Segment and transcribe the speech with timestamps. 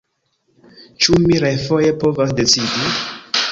[1.05, 2.91] Ĉu mi refoje povas decidi?